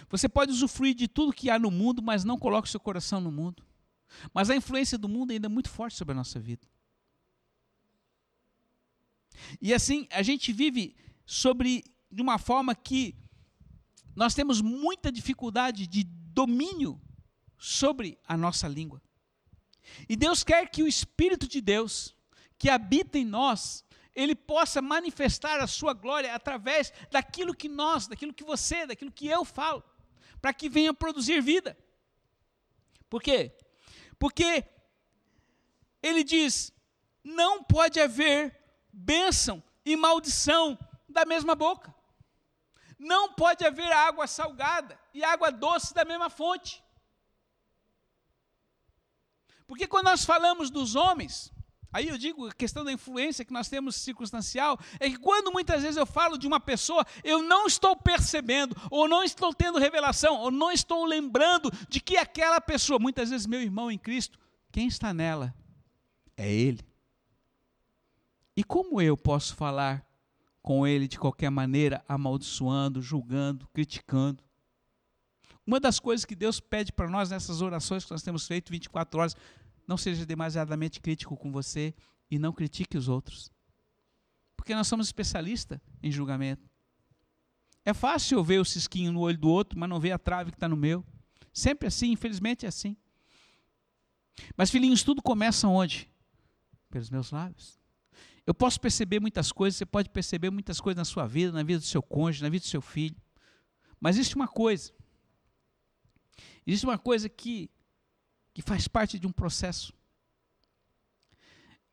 [0.10, 3.32] Você pode usufruir de tudo que há no mundo, mas não coloque seu coração no
[3.32, 3.64] mundo.
[4.34, 6.68] Mas a influência do mundo ainda é muito forte sobre a nossa vida.
[9.62, 13.16] E assim, a gente vive sobre de uma forma que
[14.16, 17.02] nós temos muita dificuldade de domínio
[17.58, 19.02] sobre a nossa língua.
[20.08, 22.16] E Deus quer que o Espírito de Deus,
[22.58, 23.84] que habita em nós,
[24.16, 29.28] ele possa manifestar a sua glória através daquilo que nós, daquilo que você, daquilo que
[29.28, 29.84] eu falo,
[30.42, 31.78] para que venha produzir vida.
[33.10, 33.56] Por quê?
[34.20, 34.66] Porque
[36.02, 36.72] ele diz:
[37.24, 38.60] não pode haver
[38.92, 41.94] bênção e maldição da mesma boca.
[43.00, 46.84] Não pode haver água salgada e água doce da mesma fonte.
[49.68, 51.52] Porque quando nós falamos dos homens,
[51.94, 55.84] aí eu digo a questão da influência que nós temos circunstancial, é que quando muitas
[55.84, 60.36] vezes eu falo de uma pessoa, eu não estou percebendo, ou não estou tendo revelação,
[60.40, 64.40] ou não estou lembrando de que aquela pessoa, muitas vezes meu irmão em Cristo,
[64.72, 65.54] quem está nela
[66.36, 66.82] é Ele.
[68.56, 70.06] E como eu posso falar
[70.62, 74.44] com Ele de qualquer maneira, amaldiçoando, julgando, criticando?
[75.66, 79.20] Uma das coisas que Deus pede para nós nessas orações que nós temos feito 24
[79.20, 79.36] horas,
[79.88, 81.94] não seja demasiadamente crítico com você
[82.30, 83.52] e não critique os outros.
[84.56, 86.70] Porque nós somos especialistas em julgamento.
[87.86, 90.52] É fácil eu ver o cisquinho no olho do outro, mas não ver a trave
[90.52, 91.06] que está no meu.
[91.52, 92.96] Sempre assim, infelizmente é assim.
[94.56, 96.10] Mas, filhinhos, tudo começa onde?
[96.90, 97.80] Pelos meus lábios.
[98.48, 101.80] Eu posso perceber muitas coisas, você pode perceber muitas coisas na sua vida, na vida
[101.80, 103.16] do seu cônjuge, na vida do seu filho.
[104.00, 104.94] Mas existe uma coisa
[106.66, 107.70] Existe uma coisa que,
[108.54, 109.94] que faz parte de um processo.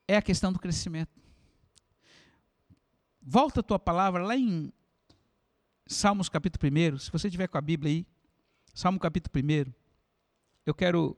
[0.07, 1.21] É a questão do crescimento.
[3.23, 4.73] Volta a tua palavra lá em
[5.87, 6.99] Salmos capítulo 1.
[6.99, 8.07] Se você tiver com a Bíblia aí,
[8.75, 9.73] Salmo capítulo 1.
[10.65, 11.17] Eu quero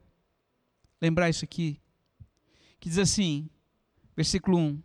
[1.01, 1.81] lembrar isso aqui.
[2.81, 3.49] Que diz assim,
[4.17, 4.83] versículo 1.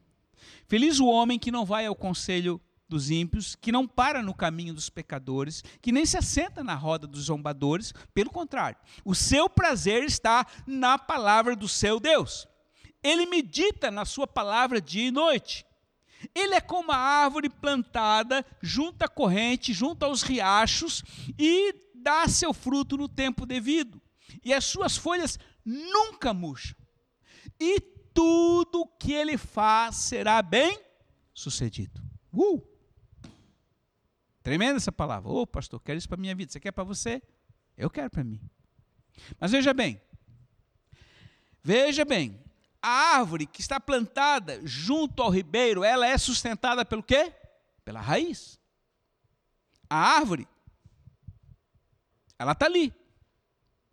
[0.68, 4.74] Feliz o homem que não vai ao conselho dos ímpios, que não para no caminho
[4.74, 10.04] dos pecadores, que nem se assenta na roda dos zombadores, pelo contrário, o seu prazer
[10.04, 12.48] está na palavra do seu Deus.
[13.04, 15.66] Ele medita na sua palavra dia e noite.
[16.34, 21.04] Ele é como a árvore plantada junto à corrente, junto aos riachos,
[21.38, 24.02] e dá seu fruto no tempo devido.
[24.44, 26.76] E as suas folhas nunca murcham.
[27.60, 27.80] E
[28.14, 30.80] tudo que ele faz será bem
[31.34, 32.02] sucedido.
[32.34, 32.77] Uh!
[34.48, 35.30] Tremenda essa palavra.
[35.30, 36.50] Ô, oh, pastor, quero isso para a minha vida.
[36.50, 37.22] Você quer para você?
[37.78, 38.40] Eu quero para mim.
[39.38, 40.02] Mas veja bem.
[41.62, 42.42] Veja bem.
[42.82, 47.34] A árvore que está plantada junto ao ribeiro, ela é sustentada pelo quê?
[47.84, 48.58] Pela raiz.
[49.90, 50.48] A árvore,
[52.40, 52.94] ela está ali.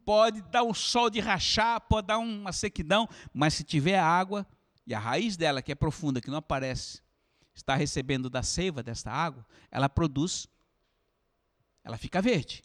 [0.05, 4.47] Pode dar um sol de rachar, pode dar uma sequidão, mas se tiver água,
[4.87, 7.03] e a raiz dela, que é profunda, que não aparece,
[7.55, 10.49] está recebendo da seiva desta água, ela produz,
[11.83, 12.63] ela fica verde.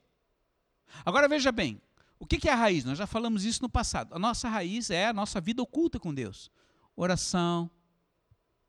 [1.06, 1.82] Agora veja bem,
[2.17, 2.84] o que é a raiz?
[2.84, 4.13] Nós já falamos isso no passado.
[4.13, 6.52] A nossa raiz é a nossa vida oculta com Deus.
[6.95, 7.69] Oração,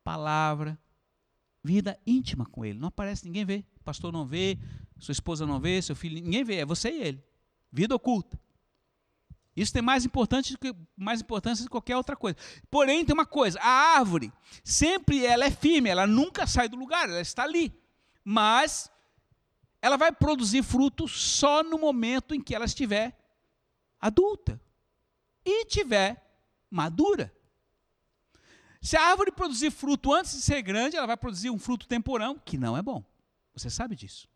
[0.05, 0.79] palavra,
[1.63, 2.79] vida íntima com Ele.
[2.79, 3.65] Não aparece, ninguém vê.
[3.83, 4.59] Pastor não vê,
[4.99, 7.25] sua esposa não vê, seu filho, ninguém vê, é você e ele.
[7.73, 8.39] Vida oculta.
[9.57, 12.37] Isso tem mais, que, mais importância do que qualquer outra coisa.
[12.71, 14.33] Porém, tem uma coisa: a árvore,
[14.63, 17.73] sempre ela é firme, ela nunca sai do lugar, ela está ali.
[18.25, 18.91] Mas
[19.83, 23.17] ela vai produzir fruto só no momento em que ela estiver
[24.01, 24.61] adulta
[25.45, 26.25] e estiver
[26.71, 27.35] madura.
[28.81, 32.39] Se a árvore produzir fruto antes de ser grande, ela vai produzir um fruto temporão,
[32.39, 33.05] que não é bom.
[33.53, 34.29] Você sabe disso.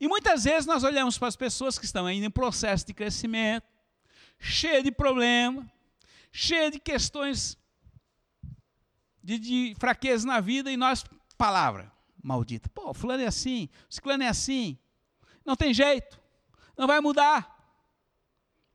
[0.00, 3.66] E muitas vezes nós olhamos para as pessoas que estão ainda em processo de crescimento,
[4.42, 5.70] cheia de problema,
[6.32, 7.56] cheia de questões
[9.22, 11.04] de, de fraqueza na vida, e nós,
[11.38, 11.90] palavra
[12.22, 12.68] maldita.
[12.68, 14.78] Pô, fulano é assim, ciclano é assim,
[15.44, 16.20] não tem jeito,
[16.76, 17.50] não vai mudar.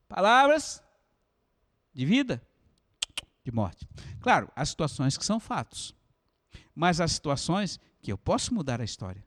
[0.07, 0.81] Palavras
[1.93, 2.41] de vida,
[3.43, 3.87] de morte.
[4.21, 5.93] Claro, há situações que são fatos,
[6.73, 9.25] mas há situações que eu posso mudar a história.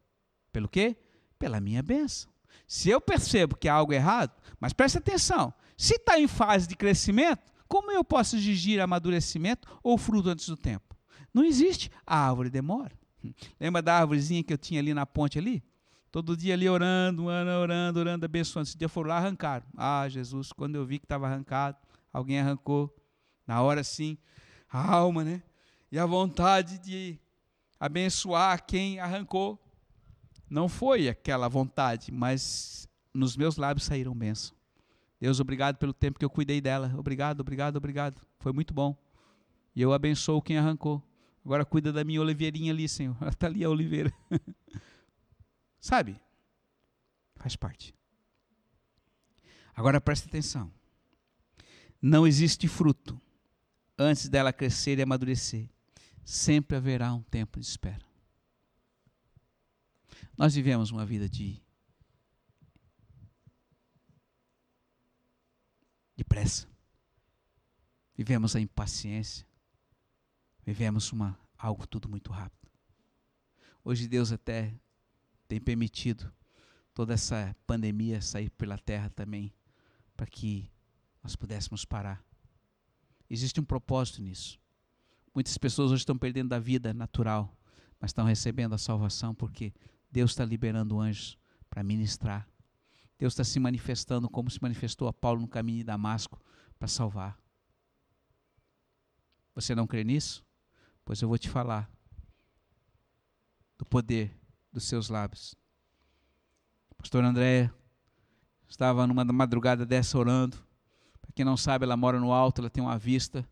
[0.53, 0.97] Pelo quê?
[1.39, 2.31] Pela minha bênção.
[2.67, 6.77] Se eu percebo que há algo errado, mas preste atenção, se está em fase de
[6.77, 10.95] crescimento, como eu posso exigir amadurecimento ou fruto antes do tempo?
[11.33, 11.91] Não existe.
[12.07, 12.93] A árvore demora.
[13.59, 15.65] Lembra da árvorezinha que eu tinha ali na ponte ali?
[16.13, 18.69] Todo dia ali orando, orando, orando, orando, abençoando.
[18.69, 19.65] Esse dia foram lá arrancaram.
[19.75, 21.79] Ah, Jesus, quando eu vi que estava arrancado,
[22.13, 22.95] alguém arrancou.
[23.47, 24.19] Na hora sim,
[24.69, 25.43] a alma, né?
[25.91, 27.19] E a vontade de
[27.81, 29.59] abençoar quem arrancou.
[30.51, 34.60] Não foi aquela vontade, mas nos meus lábios saíram bênçãos.
[35.21, 36.95] Deus, obrigado pelo tempo que eu cuidei dela.
[36.97, 38.21] Obrigado, obrigado, obrigado.
[38.39, 38.97] Foi muito bom.
[39.77, 41.03] E eu abençoo quem arrancou.
[41.45, 43.17] Agora cuida da minha oliveirinha ali, Senhor.
[43.29, 44.13] Está ali a oliveira.
[45.79, 46.19] Sabe?
[47.37, 47.95] Faz parte.
[49.75, 50.73] Agora preste atenção.
[52.01, 53.21] Não existe fruto
[53.99, 55.69] antes dela crescer e amadurecer.
[56.25, 58.05] sempre haverá um tempo de espera.
[60.37, 61.61] Nós vivemos uma vida de
[66.21, 66.69] de pressa.
[68.15, 69.47] Vivemos a impaciência.
[70.67, 72.71] Vivemos uma algo tudo muito rápido.
[73.83, 74.75] Hoje Deus até
[75.49, 76.31] tem permitido
[76.93, 79.51] toda essa pandemia sair pela terra também,
[80.15, 80.71] para que
[81.23, 82.23] nós pudéssemos parar.
[83.31, 84.61] Existe um propósito nisso.
[85.35, 87.57] Muitas pessoas hoje estão perdendo a vida natural,
[87.99, 89.73] mas estão recebendo a salvação porque
[90.13, 91.39] Deus está liberando anjos
[91.71, 92.47] para ministrar.
[93.21, 96.41] Deus está se manifestando como se manifestou a Paulo no caminho de Damasco
[96.79, 97.39] para salvar.
[99.55, 100.43] Você não crê nisso?
[101.05, 101.91] Pois eu vou te falar
[103.77, 104.35] do poder
[104.73, 105.55] dos seus lábios.
[106.97, 107.71] Pastor André
[108.67, 110.57] estava numa madrugada dessa orando.
[111.21, 113.47] Para quem não sabe, ela mora no alto, ela tem uma vista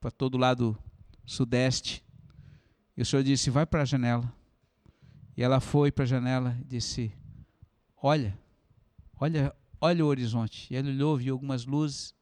[0.00, 0.76] para todo lado
[1.24, 2.04] sudeste.
[2.96, 4.32] E o Senhor disse: Vai para a janela.
[5.36, 7.12] E ela foi para a janela e disse:
[7.96, 8.36] Olha,
[9.18, 10.72] olha, olha o horizonte.
[10.72, 12.14] E ela olhou, viu algumas luzes.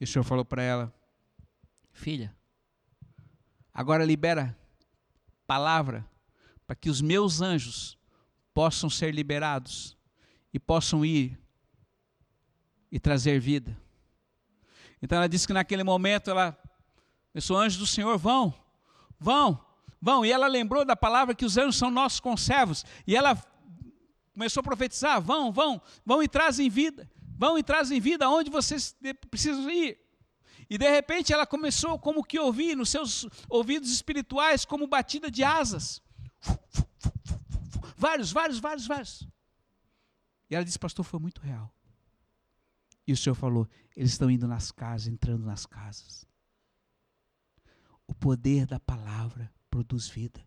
[0.00, 0.94] E o Senhor falou para ela:
[1.92, 2.34] Filha,
[3.72, 4.56] agora libera
[5.46, 6.08] palavra
[6.66, 7.98] para que os meus anjos
[8.52, 9.96] possam ser liberados
[10.52, 11.38] e possam ir
[12.90, 13.76] e trazer vida.
[15.02, 16.56] Então ela disse que naquele momento ela
[17.32, 18.54] pensou: anjos do Senhor vão,
[19.18, 19.62] vão,
[20.00, 20.24] vão.
[20.24, 22.84] E ela lembrou da palavra que os anjos são nossos conservos.
[23.06, 23.34] E ela
[24.34, 28.94] começou a profetizar: vão, vão, vão e trazem vida, vão e trazem vida aonde vocês
[29.30, 29.98] precisam ir.
[30.68, 35.42] E de repente ela começou como que ouvir nos seus ouvidos espirituais como batida de
[35.42, 36.02] asas.
[37.96, 39.28] Vários, vários, vários, vários.
[40.50, 41.72] E ela disse, pastor, foi muito real.
[43.06, 46.26] E o Senhor falou, eles estão indo nas casas, entrando nas casas.
[48.06, 50.44] O poder da palavra produz vida.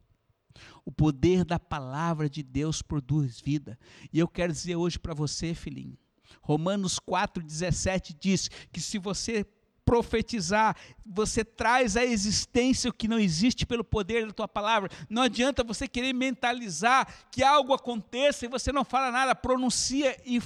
[0.86, 3.78] O poder da palavra de Deus produz vida.
[4.12, 5.97] E eu quero dizer hoje para você, filhinho,
[6.41, 9.45] Romanos 4,17 diz que se você
[9.88, 14.89] profetizar, você traz à existência o que não existe pelo poder da tua palavra.
[15.10, 20.41] Não adianta você querer mentalizar que algo aconteça e você não fala nada, pronuncia e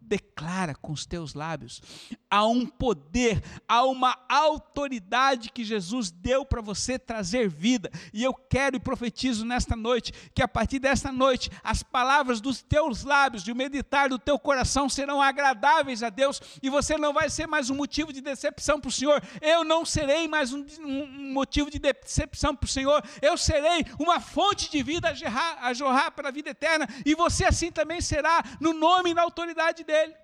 [0.00, 0.33] declara
[0.80, 1.82] com os teus lábios.
[2.30, 7.90] Há um poder, há uma autoridade que Jesus deu para você trazer vida.
[8.12, 12.62] E eu quero e profetizo nesta noite que a partir desta noite as palavras dos
[12.62, 17.30] teus lábios, de meditar do teu coração serão agradáveis a Deus e você não vai
[17.30, 19.22] ser mais um motivo de decepção para o Senhor.
[19.40, 23.02] Eu não serei mais um, um motivo de decepção para o Senhor.
[23.22, 25.14] Eu serei uma fonte de vida a
[25.60, 29.22] a jorrar para a vida eterna e você assim também será no nome e na
[29.22, 30.23] autoridade dele.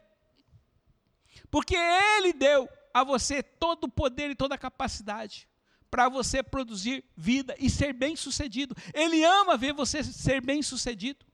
[1.51, 5.48] Porque Ele deu a você todo o poder e toda a capacidade
[5.90, 8.74] para você produzir vida e ser bem sucedido.
[8.94, 11.26] Ele ama ver você ser bem sucedido.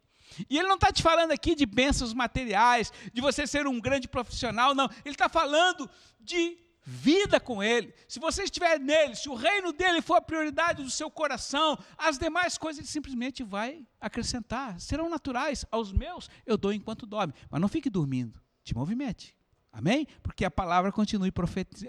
[0.51, 4.09] E ele não está te falando aqui de bênçãos materiais, de você ser um grande
[4.09, 4.89] profissional, não.
[5.05, 5.89] Ele está falando
[6.21, 7.93] de vida com Ele.
[8.09, 12.19] Se você estiver nele, se o reino dele for a prioridade do seu coração, as
[12.19, 14.79] demais coisas ele simplesmente vai acrescentar.
[14.81, 15.65] Serão naturais.
[15.71, 17.35] Aos meus eu dou enquanto dorme.
[17.51, 18.41] Mas não fique dormindo.
[18.63, 19.37] Te movimente.
[19.77, 20.07] Amém?
[20.23, 21.29] Porque a palavra continua,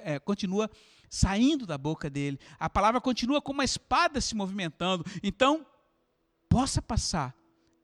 [0.03, 0.69] é, continua
[1.09, 2.37] saindo da boca dele.
[2.59, 5.05] A palavra continua como uma espada se movimentando.
[5.23, 5.65] Então,
[6.49, 7.33] possa passar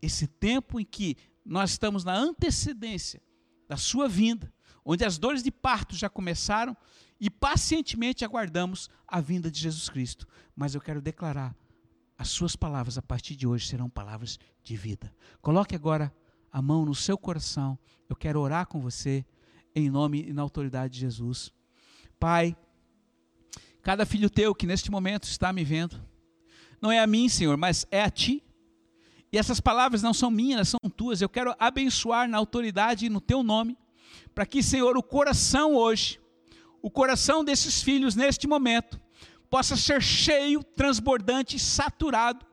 [0.02, 3.22] esse tempo em que nós estamos na antecedência
[3.66, 6.76] da sua vinda, onde as dores de parto já começaram
[7.18, 10.28] e pacientemente aguardamos a vinda de Jesus Cristo.
[10.54, 11.56] Mas eu quero declarar,
[12.18, 15.16] as suas palavras a partir de hoje serão palavras de vida.
[15.42, 16.14] Coloque agora
[16.52, 17.80] a mão no seu coração.
[18.10, 19.26] Eu quero orar com você
[19.76, 21.52] em nome e na autoridade de Jesus.
[22.20, 22.56] Pai,
[23.82, 26.02] cada filho teu que neste momento está me vendo,
[26.82, 28.44] não é a mim, Senhor, mas é a ti.
[29.32, 31.22] E essas palavras não são minhas, são tuas.
[31.22, 33.78] Eu quero abençoar na autoridade e no teu nome,
[34.36, 36.20] para que, Senhor, o coração hoje,
[36.82, 39.02] o coração desses filhos neste momento,
[39.50, 42.46] possa ser cheio, transbordante, saturado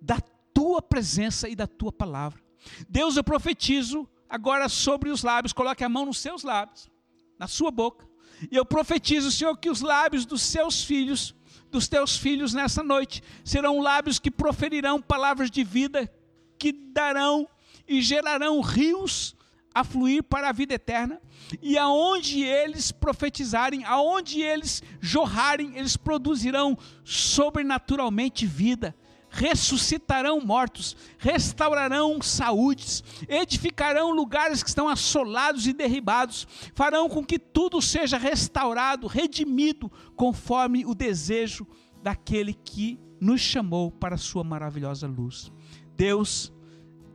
[0.00, 0.20] da
[0.52, 2.40] tua presença e da tua palavra.
[2.88, 6.90] Deus, eu profetizo agora sobre os lábios, coloque a mão nos seus lábios,
[7.38, 8.04] na sua boca,
[8.50, 11.32] e eu profetizo, Senhor, que os lábios dos seus filhos,
[11.70, 16.12] dos teus filhos nessa noite, serão lábios que proferirão palavras de vida,
[16.58, 17.48] que darão
[17.86, 19.36] e gerarão rios
[19.72, 21.22] a fluir para a vida eterna,
[21.62, 28.96] e aonde eles profetizarem, aonde eles jorrarem, eles produzirão sobrenaturalmente vida,
[29.34, 37.82] ressuscitarão mortos, restaurarão saúdes, edificarão lugares que estão assolados e derribados, farão com que tudo
[37.82, 41.66] seja restaurado, redimido, conforme o desejo
[42.00, 45.50] daquele que nos chamou para a sua maravilhosa luz.
[45.96, 46.52] Deus,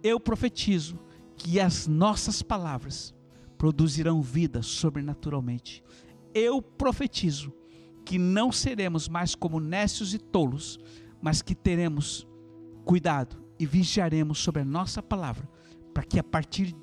[0.04, 1.00] eu profetizo
[1.38, 3.14] que as nossas palavras
[3.58, 5.82] produzirão vida sobrenaturalmente.
[6.34, 7.54] Eu profetizo
[8.04, 10.80] que não seremos mais como nécios e tolos,
[11.22, 12.28] mas que teremos
[12.86, 15.48] cuidado e vigiaremos sobre a nossa palavra,
[15.94, 16.76] para que a partir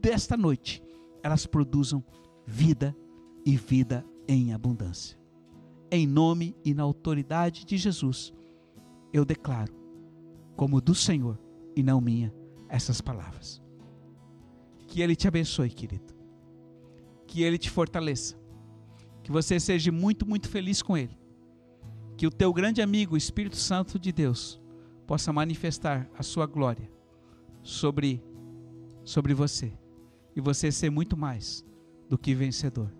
[0.00, 0.82] desta noite
[1.22, 2.04] elas produzam
[2.46, 2.96] vida
[3.44, 5.18] e vida em abundância.
[5.90, 8.32] Em nome e na autoridade de Jesus,
[9.12, 9.72] eu declaro,
[10.56, 11.38] como do Senhor
[11.74, 12.34] e não minha,
[12.68, 13.62] essas palavras.
[14.86, 16.14] Que Ele te abençoe, querido.
[17.26, 18.36] Que Ele te fortaleça.
[19.22, 21.16] Que você seja muito, muito feliz com Ele.
[22.18, 24.60] Que o teu grande amigo, o Espírito Santo de Deus,
[25.06, 26.90] possa manifestar a sua glória
[27.62, 28.20] sobre,
[29.04, 29.72] sobre você.
[30.34, 31.64] E você ser muito mais
[32.08, 32.92] do que vencedor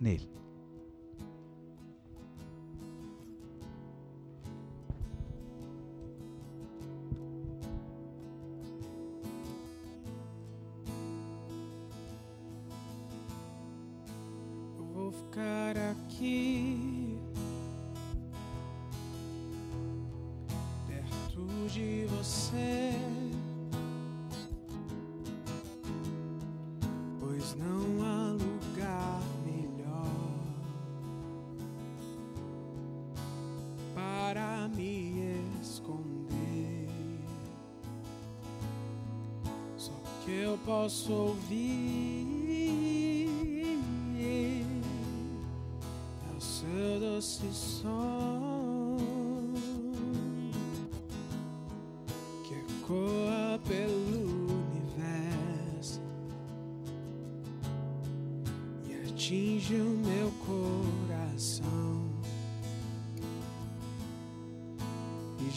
[0.00, 0.28] nele.
[40.58, 42.40] Posso ouvir
[46.28, 48.96] é o seu doce som
[52.44, 56.00] que ecoa pelo universo
[58.88, 61.60] e atinge o meu coração.
[65.38, 65.50] E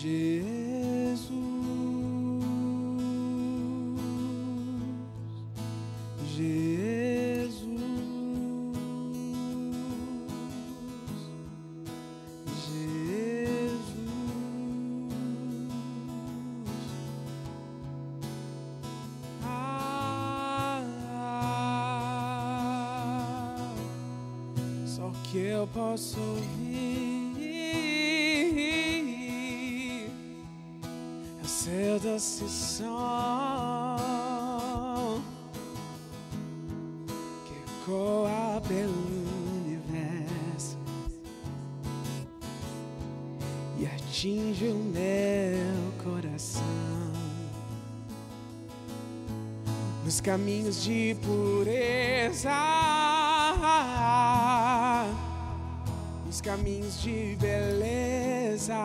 [25.63, 27.37] eu posso ouvir
[31.39, 33.95] é o seu doce som
[37.45, 38.91] que ecoa pelo
[39.63, 40.77] universo
[43.79, 46.61] e atinge o meu coração.
[50.03, 53.02] Nos caminhos de pureza
[56.43, 58.75] caminhos de beleza.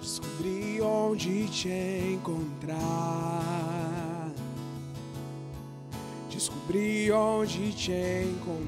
[0.00, 2.74] Descobri onde te encontrar.
[6.28, 8.63] Descobri onde te encontrar.